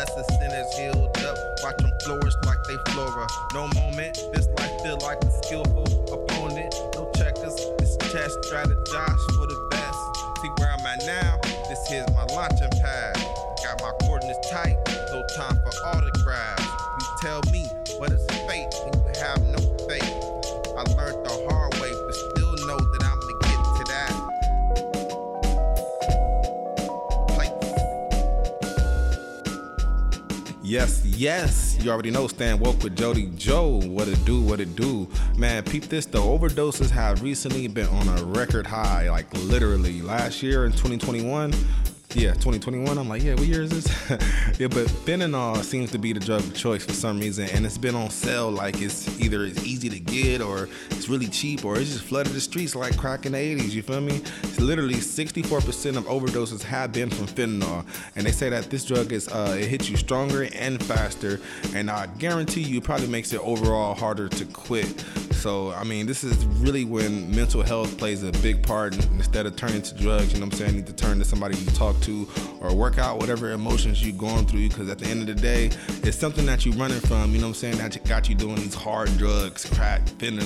Blessed 0.00 0.40
sinners 0.40 0.78
healed 0.78 1.14
up, 1.18 1.36
watch 1.62 1.76
them 1.76 1.92
flourish 2.02 2.32
like 2.46 2.56
they 2.64 2.78
flora. 2.90 3.26
No 3.52 3.68
moment, 3.78 4.16
this 4.32 4.48
life 4.56 4.80
feel 4.80 4.96
like 5.02 5.22
a 5.22 5.30
skillful 5.44 5.84
opponent. 6.10 6.74
No 6.94 7.10
checkers, 7.16 7.54
this 7.76 7.98
chess 8.10 8.34
strategize 8.48 9.20
for 9.36 9.46
the 9.46 9.68
best. 9.70 9.98
See 10.40 10.48
where 10.56 10.72
I'm 10.72 10.86
at 10.86 11.04
now, 11.04 11.38
this 11.68 11.86
here's 11.86 12.08
my 12.14 12.24
launching 12.32 12.70
pad. 12.80 13.16
Got 13.62 13.82
my 13.82 13.92
coordinates 14.00 14.50
tight, 14.50 14.78
no 15.12 15.22
time 15.36 15.60
for 15.60 15.86
autographs. 15.88 16.64
You 16.64 17.06
tell 17.20 17.42
me 17.52 17.66
what 17.98 18.10
is 18.10 18.24
fate 18.48 18.72
when 18.82 19.04
you 19.04 19.20
have 19.20 19.49
Yes, 30.70 31.04
yes. 31.04 31.76
You 31.82 31.90
already 31.90 32.12
know 32.12 32.28
Stan 32.28 32.60
Woke 32.60 32.80
with 32.84 32.96
Jody 32.96 33.28
Joe. 33.36 33.80
What 33.86 34.06
it 34.06 34.24
do, 34.24 34.40
what 34.40 34.60
it 34.60 34.76
do. 34.76 35.08
Man, 35.36 35.64
peep 35.64 35.86
this. 35.86 36.06
The 36.06 36.20
overdoses 36.20 36.90
have 36.90 37.24
recently 37.24 37.66
been 37.66 37.88
on 37.88 38.08
a 38.08 38.22
record 38.26 38.68
high. 38.68 39.10
Like 39.10 39.34
literally 39.34 40.00
last 40.00 40.44
year 40.44 40.66
in 40.66 40.70
2021, 40.70 41.52
yeah, 42.14 42.32
2021. 42.32 42.98
I'm 42.98 43.08
like, 43.08 43.22
yeah, 43.22 43.34
what 43.34 43.46
year 43.46 43.62
is 43.62 43.70
this? 43.70 44.10
yeah, 44.58 44.66
but 44.66 44.86
fentanyl 45.06 45.62
seems 45.62 45.92
to 45.92 45.98
be 45.98 46.12
the 46.12 46.20
drug 46.20 46.40
of 46.40 46.54
choice 46.54 46.84
for 46.84 46.92
some 46.92 47.20
reason, 47.20 47.48
and 47.50 47.64
it's 47.64 47.78
been 47.78 47.94
on 47.94 48.10
sale. 48.10 48.50
Like 48.50 48.80
it's 48.82 49.20
either 49.20 49.44
it's 49.44 49.64
easy 49.64 49.88
to 49.88 50.00
get, 50.00 50.40
or 50.40 50.68
it's 50.90 51.08
really 51.08 51.28
cheap, 51.28 51.64
or 51.64 51.78
it's 51.78 51.92
just 51.92 52.04
flooded 52.04 52.32
the 52.32 52.40
streets 52.40 52.74
like 52.74 52.96
crack 52.96 53.26
in 53.26 53.32
the 53.32 53.38
80s. 53.38 53.70
You 53.70 53.82
feel 53.82 54.00
me? 54.00 54.22
It's 54.42 54.58
literally 54.58 54.94
64% 54.94 55.96
of 55.96 56.04
overdoses 56.06 56.62
have 56.62 56.92
been 56.92 57.10
from 57.10 57.26
fentanyl, 57.26 57.86
and 58.16 58.26
they 58.26 58.32
say 58.32 58.48
that 58.48 58.70
this 58.70 58.84
drug 58.84 59.12
is 59.12 59.28
uh, 59.28 59.56
it 59.58 59.66
hits 59.66 59.88
you 59.88 59.96
stronger 59.96 60.48
and 60.54 60.82
faster, 60.84 61.40
and 61.74 61.90
I 61.90 62.06
guarantee 62.06 62.62
you, 62.62 62.78
it 62.78 62.84
probably 62.84 63.08
makes 63.08 63.32
it 63.32 63.40
overall 63.40 63.94
harder 63.94 64.28
to 64.28 64.44
quit. 64.46 65.04
So, 65.40 65.72
I 65.72 65.84
mean, 65.84 66.04
this 66.04 66.22
is 66.22 66.44
really 66.44 66.84
when 66.84 67.34
mental 67.34 67.62
health 67.62 67.96
plays 67.96 68.22
a 68.22 68.30
big 68.42 68.62
part. 68.62 68.94
Instead 69.12 69.46
of 69.46 69.56
turning 69.56 69.80
to 69.80 69.94
drugs, 69.94 70.34
you 70.34 70.38
know 70.38 70.44
what 70.44 70.52
I'm 70.52 70.58
saying? 70.58 70.74
You 70.74 70.80
need 70.80 70.86
to 70.88 70.92
turn 70.92 71.18
to 71.18 71.24
somebody 71.24 71.56
you 71.56 71.64
talk 71.70 71.98
to 72.00 72.28
or 72.60 72.74
work 72.74 72.98
out 72.98 73.18
whatever 73.18 73.52
emotions 73.52 74.06
you're 74.06 74.14
going 74.14 74.46
through. 74.46 74.68
Because 74.68 74.90
at 74.90 74.98
the 74.98 75.06
end 75.06 75.22
of 75.22 75.34
the 75.34 75.40
day, 75.40 75.70
it's 76.02 76.18
something 76.18 76.44
that 76.44 76.66
you're 76.66 76.74
running 76.74 77.00
from, 77.00 77.32
you 77.32 77.38
know 77.38 77.46
what 77.46 77.62
I'm 77.62 77.72
saying? 77.72 77.78
That 77.78 78.04
got 78.04 78.28
you 78.28 78.34
doing 78.34 78.56
these 78.56 78.74
hard 78.74 79.16
drugs, 79.16 79.64
crack, 79.64 80.04
fentanyl, 80.04 80.40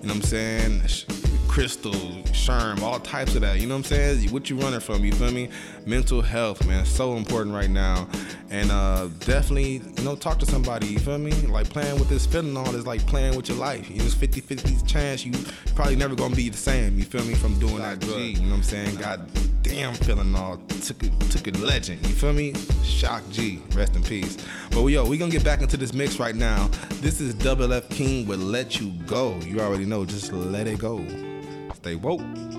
you 0.00 0.08
know 0.08 0.14
what 0.14 0.16
I'm 0.16 0.22
saying? 0.22 1.23
Crystal, 1.54 1.92
sherm, 2.32 2.82
all 2.82 2.98
types 2.98 3.36
of 3.36 3.42
that. 3.42 3.60
You 3.60 3.68
know 3.68 3.74
what 3.76 3.86
I'm 3.92 4.16
saying? 4.16 4.32
What 4.32 4.50
you 4.50 4.56
running 4.56 4.80
from? 4.80 5.04
You 5.04 5.12
feel 5.12 5.30
me? 5.30 5.48
Mental 5.86 6.20
health, 6.20 6.66
man, 6.66 6.84
so 6.84 7.14
important 7.14 7.54
right 7.54 7.70
now. 7.70 8.08
And 8.50 8.72
uh, 8.72 9.06
definitely, 9.20 9.80
you 9.96 10.02
know, 10.02 10.16
talk 10.16 10.40
to 10.40 10.46
somebody. 10.46 10.88
You 10.88 10.98
feel 10.98 11.16
me? 11.16 11.30
Like 11.30 11.68
playing 11.68 12.00
with 12.00 12.08
this 12.08 12.26
fentanyl 12.26 12.74
is 12.74 12.88
like 12.88 13.06
playing 13.06 13.36
with 13.36 13.48
your 13.48 13.56
life. 13.56 13.88
You 13.88 13.98
know, 13.98 14.04
it's 14.04 14.16
50-50 14.16 14.84
chance 14.84 15.24
you 15.24 15.32
probably 15.76 15.94
never 15.94 16.16
gonna 16.16 16.34
be 16.34 16.48
the 16.48 16.56
same. 16.56 16.98
You 16.98 17.04
feel 17.04 17.24
me? 17.24 17.34
From 17.34 17.56
doing 17.60 17.78
that 17.78 18.00
drug. 18.00 18.18
You 18.18 18.40
know 18.40 18.48
what 18.48 18.56
I'm 18.56 18.62
saying? 18.64 18.96
God 18.96 19.30
damn, 19.62 19.94
all 20.34 20.56
took 20.82 21.04
it 21.04 21.20
took 21.30 21.46
it 21.46 21.56
legend. 21.60 22.04
You 22.04 22.14
feel 22.14 22.32
me? 22.32 22.52
Shock 22.82 23.22
G, 23.30 23.62
rest 23.76 23.94
in 23.94 24.02
peace. 24.02 24.38
But 24.72 24.84
yo, 24.86 25.06
we 25.06 25.18
gonna 25.18 25.30
get 25.30 25.44
back 25.44 25.62
into 25.62 25.76
this 25.76 25.94
mix 25.94 26.18
right 26.18 26.34
now. 26.34 26.68
This 26.94 27.20
is 27.20 27.32
Double 27.32 27.72
F 27.72 27.88
King 27.90 28.26
with 28.26 28.40
Let 28.40 28.80
You 28.80 28.90
Go. 29.06 29.38
You 29.46 29.60
already 29.60 29.84
know, 29.84 30.04
just 30.04 30.32
let 30.32 30.66
it 30.66 30.80
go. 30.80 31.06
Stay 31.84 31.96
woke. 31.96 32.53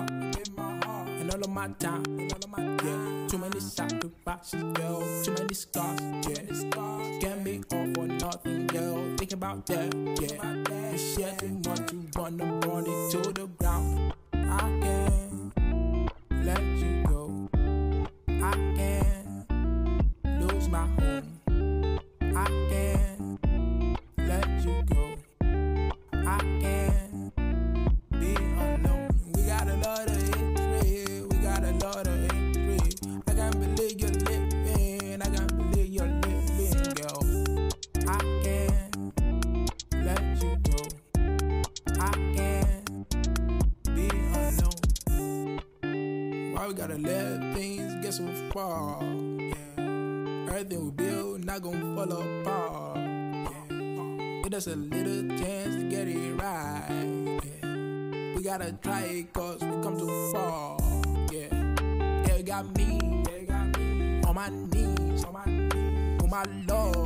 heart, 0.00 1.08
and 1.08 1.30
all 1.32 1.40
of 1.40 1.50
my 1.50 1.68
time, 1.78 2.04
and 2.06 2.32
all 2.32 2.44
of 2.44 2.50
my 2.50 2.62
yeah. 2.84 3.26
Too 3.28 3.38
many 3.38 3.60
sacrifices, 3.60 4.62
girl. 4.74 5.02
Too 5.24 5.32
many 5.32 5.54
scars, 5.54 6.00
yeah. 6.28 7.18
Get 7.20 7.44
me 7.44 7.62
all 7.72 7.86
for 7.94 8.06
nothing, 8.06 8.66
girl. 8.66 9.16
Think 9.16 9.32
about 9.32 9.66
that, 9.66 9.94
yeah. 10.20 10.92
You 10.92 10.98
share 10.98 11.34
the 11.36 11.46
one 11.68 11.86
too 11.86 12.06
wanna 12.16 12.60
burn 12.60 12.84
it 12.86 13.10
to 13.12 13.32
the 13.32 13.46
ground. 13.58 14.12
I 14.32 14.58
can't 14.80 16.44
let 16.44 16.62
you. 16.62 16.95
Just 54.56 54.68
a 54.68 54.76
little 54.76 55.28
chance 55.36 55.76
to 55.76 55.82
get 55.82 56.08
it 56.08 56.32
right. 56.40 57.40
Yeah. 57.44 58.34
We 58.34 58.42
gotta 58.42 58.72
try 58.82 59.02
it 59.02 59.32
cause 59.34 59.60
we 59.60 59.68
come 59.82 59.98
too 59.98 60.32
far. 60.32 60.78
Yeah, 61.30 62.22
they 62.24 62.42
got 62.42 62.74
me, 62.74 63.22
they 63.24 63.44
got 63.44 63.78
me 63.78 64.22
on 64.22 64.34
my 64.34 64.48
knees, 64.48 65.24
on 65.24 65.34
my 65.34 65.44
knees. 65.44 66.20
Oh 66.22 66.26
my 66.26 66.44
lord, 66.66 67.05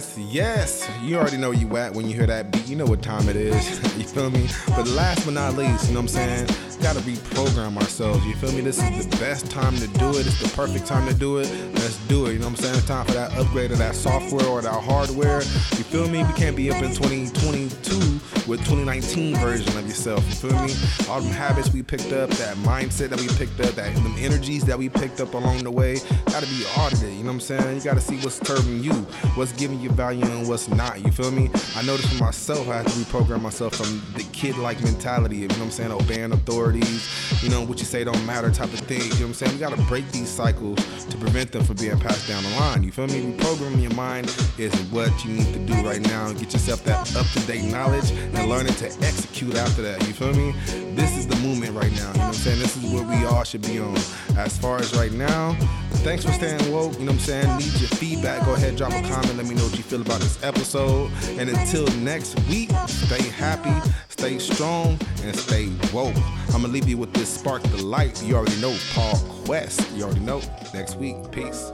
Yes, 0.00 0.16
yes. 0.32 0.90
You 1.02 1.18
already 1.18 1.36
know 1.36 1.50
you 1.50 1.76
at 1.76 1.92
when 1.92 2.08
you 2.08 2.16
hear 2.16 2.26
that 2.26 2.50
beat. 2.50 2.66
You 2.66 2.76
know 2.76 2.86
what 2.86 3.02
time 3.02 3.28
it 3.28 3.36
is. 3.36 3.68
you 3.98 4.04
feel 4.04 4.30
me? 4.30 4.48
But 4.68 4.88
last 4.88 5.26
but 5.26 5.34
not 5.34 5.56
least, 5.56 5.88
you 5.88 5.94
know 5.94 6.00
what 6.00 6.16
I'm 6.16 6.46
saying? 6.46 6.70
gotta 6.80 7.00
reprogram 7.00 7.76
ourselves. 7.76 8.24
You 8.24 8.34
feel 8.36 8.52
me? 8.52 8.62
This 8.62 8.82
is 8.82 9.06
the 9.06 9.16
best 9.18 9.50
time 9.50 9.76
to 9.76 9.86
do 9.86 10.08
it. 10.10 10.26
It's 10.26 10.40
the 10.40 10.48
perfect 10.56 10.86
time 10.86 11.06
to 11.06 11.14
do 11.14 11.38
it. 11.38 11.48
Let's 11.74 11.98
do 12.06 12.26
it. 12.26 12.32
You 12.32 12.38
know 12.38 12.46
what 12.46 12.58
I'm 12.58 12.64
saying? 12.64 12.76
It's 12.76 12.86
time 12.86 13.04
for 13.04 13.12
that 13.12 13.36
upgrade 13.36 13.72
of 13.72 13.78
that 13.78 13.94
software 13.94 14.46
or 14.46 14.62
that 14.62 14.72
hardware. 14.72 15.40
You 15.40 15.84
feel 15.84 16.08
me? 16.08 16.24
We 16.24 16.32
can't 16.32 16.56
be 16.56 16.70
up 16.70 16.82
in 16.82 16.94
2022 16.94 18.20
with 18.50 18.58
2019 18.64 19.36
version 19.36 19.78
of 19.78 19.86
yourself. 19.86 20.26
You 20.26 20.50
feel 20.50 20.62
me? 20.64 20.74
All 21.08 21.20
them 21.20 21.32
habits 21.32 21.72
we 21.72 21.84
picked 21.84 22.12
up, 22.12 22.28
that 22.30 22.56
mindset 22.58 23.10
that 23.10 23.20
we 23.20 23.28
picked 23.28 23.60
up, 23.60 23.76
that 23.76 23.94
them 23.94 24.14
energies 24.18 24.64
that 24.64 24.76
we 24.76 24.88
picked 24.88 25.20
up 25.20 25.34
along 25.34 25.58
the 25.58 25.70
way, 25.70 25.98
gotta 26.26 26.46
be 26.46 26.64
audited. 26.76 27.12
You 27.12 27.20
know 27.20 27.26
what 27.26 27.34
I'm 27.34 27.40
saying? 27.40 27.76
You 27.76 27.82
gotta 27.82 28.00
see 28.00 28.16
what's 28.16 28.44
serving 28.44 28.82
you, 28.82 28.92
what's 29.36 29.52
giving 29.52 29.80
you 29.80 29.88
value 29.90 30.24
and 30.24 30.48
what's 30.48 30.68
not. 30.68 31.00
You 31.04 31.12
feel 31.12 31.30
me? 31.30 31.48
I 31.76 31.82
noticed 31.82 32.08
for 32.08 32.24
myself, 32.24 32.68
I 32.68 32.78
had 32.78 32.88
to 32.88 32.92
reprogram 32.94 33.40
myself 33.40 33.76
from 33.76 34.02
the 34.14 34.24
kid-like 34.32 34.82
mentality. 34.82 35.36
You 35.36 35.48
know 35.48 35.54
what 35.54 35.64
I'm 35.66 35.70
saying? 35.70 35.92
Obeying 35.92 36.32
authorities. 36.32 37.08
You 37.44 37.50
know 37.50 37.62
what 37.62 37.78
you 37.78 37.84
say 37.84 38.02
don't 38.02 38.26
matter 38.26 38.50
type 38.50 38.72
of 38.72 38.80
thing. 38.80 39.00
You 39.00 39.08
know 39.10 39.14
what 39.14 39.26
I'm 39.26 39.34
saying? 39.34 39.52
We 39.52 39.58
gotta 39.60 39.80
break 39.82 40.10
these 40.10 40.28
cycles 40.28 41.04
to 41.04 41.16
prevent 41.18 41.52
them 41.52 41.62
from 41.62 41.76
being 41.76 42.00
passed 42.00 42.26
down 42.26 42.42
the 42.42 42.50
line. 42.58 42.82
You 42.82 42.90
feel 42.90 43.06
me? 43.06 43.32
Reprogramming 43.32 43.82
your 43.82 43.94
mind 43.94 44.26
is 44.58 44.74
what 44.90 45.24
you 45.24 45.34
need 45.34 45.52
to 45.52 45.60
do 45.60 45.74
right 45.86 46.00
now. 46.00 46.32
Get 46.32 46.52
yourself 46.52 46.82
that 46.84 47.14
up-to-date 47.14 47.70
knowledge 47.70 48.10
and 48.40 48.48
learning 48.48 48.74
to 48.74 48.86
execute 48.86 49.54
after 49.54 49.82
that. 49.82 50.00
You 50.06 50.14
feel 50.14 50.32
me? 50.32 50.52
This 50.94 51.16
is 51.16 51.26
the 51.26 51.36
movement 51.36 51.74
right 51.74 51.92
now. 51.92 52.08
You 52.08 52.18
know 52.18 52.26
what 52.26 52.26
I'm 52.28 52.32
saying? 52.34 52.58
This 52.58 52.76
is 52.76 52.90
what 52.90 53.06
we 53.06 53.24
all 53.26 53.44
should 53.44 53.62
be 53.62 53.78
on. 53.78 53.96
As 54.36 54.56
far 54.56 54.78
as 54.78 54.94
right 54.96 55.12
now, 55.12 55.54
thanks 56.02 56.24
for 56.24 56.32
staying 56.32 56.58
woke. 56.72 56.94
You 56.94 57.00
know 57.00 57.12
what 57.12 57.12
I'm 57.12 57.18
saying? 57.18 57.56
Need 57.58 57.80
your 57.80 57.90
feedback. 57.90 58.44
Go 58.46 58.54
ahead, 58.54 58.76
drop 58.76 58.92
a 58.92 59.02
comment. 59.02 59.36
Let 59.36 59.46
me 59.46 59.54
know 59.54 59.64
what 59.64 59.76
you 59.76 59.82
feel 59.82 60.00
about 60.00 60.20
this 60.20 60.42
episode. 60.42 61.10
And 61.38 61.50
until 61.50 61.86
next 61.98 62.38
week, 62.48 62.70
stay 62.86 63.22
happy, 63.28 63.90
stay 64.08 64.38
strong, 64.38 64.98
and 65.22 65.36
stay 65.36 65.68
woke. 65.92 66.16
I'm 66.48 66.62
gonna 66.62 66.68
leave 66.68 66.88
you 66.88 66.96
with 66.96 67.12
this 67.12 67.28
spark 67.28 67.62
the 67.62 67.82
light. 67.84 68.22
You 68.22 68.36
already 68.36 68.60
know 68.60 68.74
Paul 68.94 69.16
Quest. 69.44 69.90
You 69.92 70.04
already 70.04 70.20
know. 70.20 70.40
Next 70.72 70.96
week. 70.96 71.16
Peace. 71.30 71.72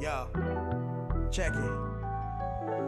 Yo, 0.00 0.28
check 1.30 1.52
it. 1.54 1.77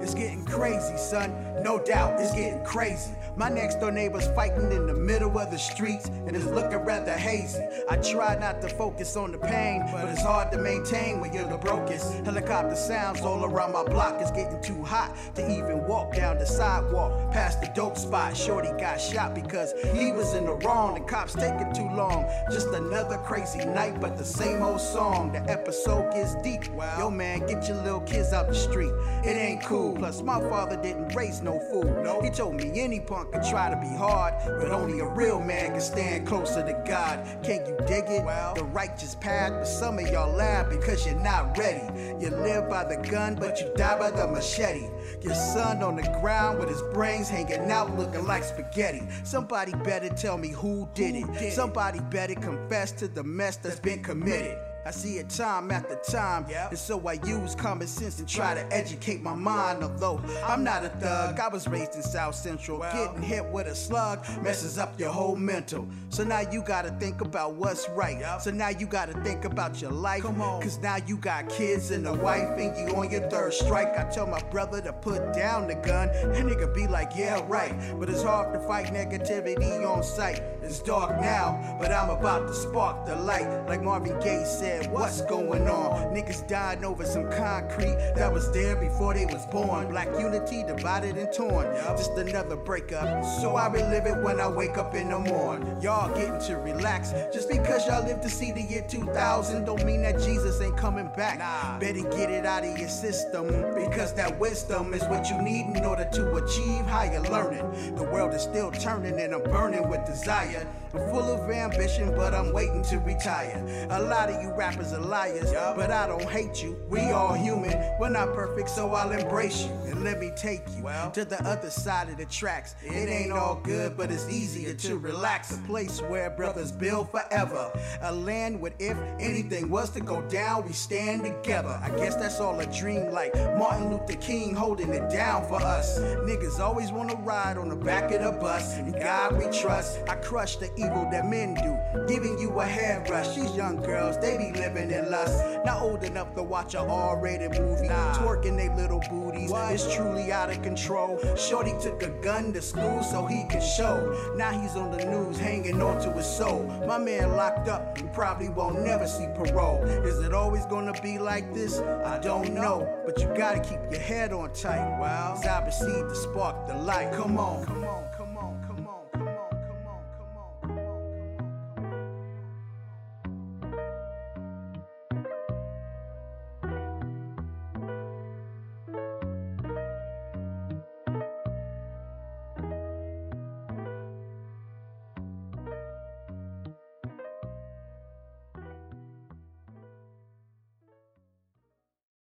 It's 0.00 0.14
getting 0.14 0.44
crazy, 0.44 0.96
son. 0.96 1.34
No 1.62 1.78
doubt, 1.78 2.20
it's 2.20 2.32
getting 2.32 2.64
crazy. 2.64 3.12
My 3.36 3.48
next 3.48 3.76
door 3.80 3.92
neighbor's 3.92 4.26
fighting 4.34 4.72
in 4.72 4.86
the 4.86 4.94
middle 4.94 5.38
of 5.38 5.50
the 5.50 5.58
streets, 5.58 6.08
and 6.08 6.34
it's 6.34 6.46
looking 6.46 6.78
rather 6.78 7.16
hazy. 7.16 7.62
I 7.88 7.96
try 7.96 8.36
not 8.38 8.60
to 8.62 8.68
focus 8.68 9.16
on 9.16 9.32
the 9.32 9.38
pain, 9.38 9.84
but 9.92 10.08
it's 10.08 10.22
hard 10.22 10.50
to 10.52 10.58
maintain 10.58 11.20
when 11.20 11.32
you're 11.32 11.48
the 11.48 11.56
brokest. 11.56 12.24
Helicopter 12.24 12.74
sounds 12.74 13.20
all 13.20 13.44
around 13.44 13.72
my 13.72 13.84
block. 13.84 14.16
It's 14.20 14.30
getting 14.30 14.60
too 14.62 14.82
hot 14.82 15.16
to 15.36 15.42
even 15.50 15.86
walk 15.86 16.14
down 16.14 16.38
the 16.38 16.46
sidewalk 16.46 17.32
past 17.32 17.60
the 17.60 17.70
dope 17.74 17.96
spot. 17.96 18.36
Shorty 18.36 18.70
got 18.78 19.00
shot 19.00 19.34
because 19.34 19.72
he 19.94 20.12
was 20.12 20.34
in 20.34 20.46
the 20.46 20.54
wrong. 20.54 20.94
The 20.94 21.00
cops 21.00 21.34
taking 21.34 21.72
too 21.72 21.88
long. 21.94 22.26
Just 22.50 22.68
another 22.68 23.18
crazy 23.18 23.64
night, 23.64 24.00
but 24.00 24.18
the 24.18 24.24
same 24.24 24.62
old 24.62 24.80
song. 24.80 25.32
The 25.32 25.40
episode 25.50 26.12
gets 26.12 26.34
deep. 26.42 26.64
Yo, 26.98 27.10
man, 27.10 27.40
get 27.46 27.68
your 27.68 27.82
little 27.82 28.00
kids 28.00 28.32
out 28.32 28.48
the 28.48 28.54
street. 28.54 28.92
It 29.24 29.36
ain't 29.36 29.62
cool. 29.62 29.89
Plus, 29.94 30.22
my 30.22 30.40
father 30.48 30.76
didn't 30.76 31.14
raise 31.14 31.42
no 31.42 31.58
fool. 31.70 32.20
He 32.22 32.30
told 32.30 32.54
me 32.54 32.80
any 32.80 33.00
punk 33.00 33.32
could 33.32 33.42
try 33.44 33.70
to 33.70 33.76
be 33.76 33.88
hard, 33.96 34.34
but 34.58 34.70
only 34.70 35.00
a 35.00 35.06
real 35.06 35.40
man 35.40 35.72
can 35.72 35.80
stand 35.80 36.26
closer 36.26 36.64
to 36.64 36.72
God. 36.86 37.26
Can 37.42 37.64
you 37.66 37.76
dig 37.86 38.04
it? 38.08 38.24
The 38.56 38.64
righteous 38.72 39.14
path, 39.16 39.52
but 39.52 39.66
some 39.66 39.98
of 39.98 40.08
y'all 40.08 40.34
laugh 40.34 40.68
because 40.70 41.06
you're 41.06 41.20
not 41.20 41.56
ready. 41.56 41.82
You 42.20 42.30
live 42.30 42.68
by 42.68 42.84
the 42.84 42.96
gun, 43.08 43.34
but 43.34 43.60
you 43.60 43.70
die 43.76 43.98
by 43.98 44.10
the 44.10 44.26
machete. 44.26 44.88
Your 45.22 45.34
son 45.34 45.82
on 45.82 45.96
the 45.96 46.18
ground 46.20 46.58
with 46.58 46.68
his 46.68 46.82
brains 46.94 47.28
hanging 47.28 47.70
out 47.70 47.96
looking 47.96 48.26
like 48.26 48.44
spaghetti. 48.44 49.02
Somebody 49.24 49.72
better 49.84 50.08
tell 50.08 50.38
me 50.38 50.48
who 50.48 50.88
did 50.94 51.14
it. 51.16 51.52
Somebody 51.52 52.00
better 52.10 52.34
confess 52.34 52.92
to 52.92 53.08
the 53.08 53.22
mess 53.24 53.56
that's 53.56 53.80
been 53.80 54.02
committed. 54.02 54.56
I 54.86 54.90
see 54.92 55.18
it 55.18 55.28
time 55.28 55.70
after 55.70 55.96
time, 55.96 56.46
and 56.48 56.78
so 56.78 57.06
I 57.06 57.14
use 57.24 57.54
common 57.54 57.86
sense 57.86 58.18
and 58.18 58.28
try 58.28 58.54
to 58.54 58.72
educate 58.72 59.22
my 59.22 59.34
mind. 59.34 59.82
Although 59.82 60.20
I'm 60.46 60.64
not 60.64 60.84
a 60.84 60.88
thug, 60.88 61.38
I 61.38 61.48
was 61.48 61.68
raised 61.68 61.94
in 61.96 62.02
South 62.02 62.34
Central. 62.34 62.78
Getting 62.78 63.22
hit 63.22 63.44
with 63.46 63.66
a 63.66 63.74
slug 63.74 64.24
messes 64.42 64.78
up 64.78 64.98
your 64.98 65.10
whole 65.10 65.36
mental. 65.36 65.86
So 66.08 66.24
now 66.24 66.40
you 66.40 66.62
gotta 66.62 66.90
think 66.92 67.20
about 67.20 67.54
what's 67.54 67.88
right. 67.90 68.40
So 68.40 68.50
now 68.50 68.70
you 68.70 68.86
gotta 68.86 69.12
think 69.22 69.44
about 69.44 69.80
your 69.82 69.92
life. 69.92 70.22
Cause 70.22 70.78
now 70.78 70.96
you 71.06 71.16
got 71.16 71.48
kids 71.48 71.90
and 71.90 72.06
a 72.06 72.14
wife, 72.14 72.48
and 72.58 72.76
you 72.76 72.94
on 72.96 73.10
your 73.10 73.28
third 73.28 73.52
strike. 73.52 73.98
I 73.98 74.04
tell 74.10 74.26
my 74.26 74.42
brother 74.50 74.80
to 74.80 74.92
put 74.92 75.34
down 75.34 75.68
the 75.68 75.74
gun, 75.74 76.08
and 76.08 76.50
nigga 76.50 76.74
be 76.74 76.86
like, 76.86 77.12
yeah, 77.14 77.44
right. 77.48 77.74
But 77.98 78.08
it's 78.08 78.22
hard 78.22 78.54
to 78.54 78.60
fight 78.60 78.86
negativity 78.86 79.86
on 79.86 80.02
sight. 80.02 80.42
It's 80.70 80.78
dark 80.78 81.20
now, 81.20 81.76
but 81.80 81.90
I'm 81.90 82.10
about 82.10 82.46
to 82.46 82.54
spark 82.54 83.04
the 83.04 83.16
light. 83.16 83.66
Like 83.66 83.82
Marvin 83.82 84.20
Gaye 84.20 84.44
said, 84.44 84.88
what's 84.92 85.20
going 85.22 85.66
on? 85.66 86.14
Niggas 86.14 86.46
dying 86.46 86.84
over 86.84 87.04
some 87.04 87.28
concrete 87.28 87.96
that 88.14 88.32
was 88.32 88.52
there 88.52 88.76
before 88.76 89.14
they 89.14 89.26
was 89.26 89.44
born. 89.46 89.88
Black 89.88 90.06
unity 90.16 90.62
divided 90.62 91.16
and 91.16 91.32
torn. 91.32 91.66
Just 91.96 92.12
another 92.12 92.54
breakup. 92.54 93.24
So 93.40 93.56
I 93.56 93.66
relive 93.66 94.06
it 94.06 94.22
when 94.22 94.38
I 94.38 94.46
wake 94.46 94.78
up 94.78 94.94
in 94.94 95.08
the 95.08 95.18
morning. 95.18 95.76
Y'all 95.82 96.14
getting 96.14 96.40
to 96.42 96.58
relax. 96.58 97.10
Just 97.32 97.48
because 97.48 97.88
y'all 97.88 98.06
live 98.06 98.20
to 98.20 98.30
see 98.30 98.52
the 98.52 98.62
year 98.62 98.86
2000 98.88 99.64
don't 99.64 99.84
mean 99.84 100.02
that 100.02 100.20
Jesus 100.20 100.60
ain't 100.60 100.76
coming 100.76 101.10
back. 101.16 101.40
Better 101.80 102.08
get 102.10 102.30
it 102.30 102.46
out 102.46 102.64
of 102.64 102.78
your 102.78 102.88
system 102.88 103.48
because 103.74 104.14
that 104.14 104.38
wisdom 104.38 104.94
is 104.94 105.02
what 105.06 105.28
you 105.30 105.42
need 105.42 105.76
in 105.76 105.84
order 105.84 106.08
to 106.12 106.36
achieve 106.36 106.86
higher 106.86 107.20
learning. 107.22 107.96
The 107.96 108.04
world 108.04 108.34
is 108.34 108.42
still 108.42 108.70
turning 108.70 109.18
and 109.18 109.34
I'm 109.34 109.42
burning 109.42 109.88
with 109.88 110.06
desire. 110.06 110.59
I'm 110.60 110.79
full 110.98 111.22
of 111.22 111.50
ambition, 111.50 112.14
but 112.16 112.34
I'm 112.34 112.52
waiting 112.52 112.82
to 112.84 112.98
retire. 112.98 113.88
A 113.90 114.02
lot 114.02 114.28
of 114.28 114.42
you 114.42 114.52
rappers 114.52 114.92
are 114.92 115.00
liars, 115.00 115.52
but 115.76 115.90
I 115.90 116.06
don't 116.06 116.28
hate 116.28 116.62
you. 116.62 116.76
We 116.88 117.10
all 117.10 117.34
human. 117.34 117.72
We're 117.98 118.10
not 118.10 118.34
perfect, 118.34 118.70
so 118.70 118.92
I'll 118.94 119.12
embrace 119.12 119.64
you. 119.64 119.70
And 119.90 120.04
let 120.04 120.18
me 120.18 120.32
take 120.36 120.62
you 120.76 120.82
to 121.12 121.24
the 121.24 121.42
other 121.44 121.70
side 121.70 122.08
of 122.08 122.16
the 122.16 122.26
tracks. 122.26 122.74
It 122.82 123.08
ain't 123.08 123.32
all 123.32 123.60
good, 123.62 123.96
but 123.96 124.10
it's 124.10 124.28
easier 124.28 124.74
to 124.74 124.98
relax. 124.98 125.56
A 125.56 125.58
place 125.62 126.00
where 126.02 126.30
brothers 126.30 126.72
build 126.72 127.10
forever. 127.10 127.70
A 128.02 128.12
land 128.12 128.60
where 128.60 128.72
if 128.78 128.96
anything 129.18 129.68
was 129.68 129.90
to 129.90 130.00
go 130.00 130.22
down, 130.22 130.66
we 130.66 130.72
stand 130.72 131.24
together. 131.24 131.78
I 131.82 131.90
guess 131.90 132.16
that's 132.16 132.40
all 132.40 132.58
a 132.60 132.66
dream, 132.66 133.10
like 133.10 133.34
Martin 133.58 133.90
Luther 133.90 134.18
King 134.20 134.54
holding 134.54 134.90
it 134.90 135.10
down 135.10 135.46
for 135.46 135.60
us. 135.62 135.98
Niggas 135.98 136.58
always 136.58 136.92
wanna 136.92 137.16
ride 137.16 137.58
on 137.58 137.68
the 137.68 137.76
back 137.76 138.10
of 138.12 138.22
the 138.22 138.32
bus. 138.40 138.76
And 138.76 138.94
God 138.94 139.36
we 139.38 139.46
trust. 139.56 139.98
I 140.08 140.16
crush 140.16 140.56
the 140.56 140.70
evil 140.80 141.08
that 141.10 141.26
men 141.26 141.54
do, 141.54 142.06
giving 142.08 142.38
you 142.38 142.60
a 142.60 142.64
head 142.64 143.08
rush. 143.10 143.34
These 143.36 143.54
young 143.54 143.76
girls, 143.76 144.18
they 144.18 144.36
be 144.38 144.58
living 144.58 144.90
in 144.90 145.10
lust. 145.10 145.42
Not 145.64 145.82
old 145.82 146.04
enough 146.04 146.34
to 146.34 146.42
watch 146.42 146.74
a 146.74 146.80
R-rated 146.80 147.52
movie, 147.52 147.88
twerking 147.88 148.56
they 148.56 148.68
little 148.74 149.02
booties. 149.10 149.52
It's 149.54 149.94
truly 149.94 150.32
out 150.32 150.50
of 150.50 150.62
control. 150.62 151.18
Shorty 151.36 151.74
took 151.80 152.02
a 152.02 152.10
gun 152.22 152.52
to 152.54 152.62
school 152.62 153.02
so 153.02 153.26
he 153.26 153.44
could 153.48 153.62
show. 153.62 154.34
Now 154.36 154.50
he's 154.50 154.76
on 154.76 154.90
the 154.90 155.04
news, 155.04 155.38
hanging 155.38 155.80
on 155.82 156.00
to 156.02 156.12
his 156.12 156.26
soul. 156.26 156.64
My 156.86 156.98
man 156.98 157.36
locked 157.36 157.68
up 157.68 157.98
and 157.98 158.12
probably 158.12 158.48
won't 158.48 158.80
never 158.80 159.06
see 159.06 159.26
parole. 159.34 159.82
Is 159.84 160.18
it 160.20 160.32
always 160.32 160.64
gonna 160.66 160.98
be 161.02 161.18
like 161.18 161.52
this? 161.54 161.80
I 161.80 162.18
don't 162.18 162.54
know, 162.54 162.88
but 163.04 163.20
you 163.20 163.26
gotta 163.36 163.60
keep 163.60 163.80
your 163.90 164.00
head 164.00 164.32
on 164.32 164.52
tight. 164.52 164.98
Wow, 164.98 165.34
as 165.38 165.46
I 165.46 165.60
proceed 165.60 166.08
to 166.08 166.14
spark 166.14 166.66
the 166.66 166.74
light. 166.74 167.12
Come 167.12 167.38
on, 167.38 167.64
come 167.64 167.76
on. 167.76 167.79